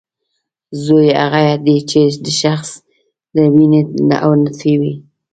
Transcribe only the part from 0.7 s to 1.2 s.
زوی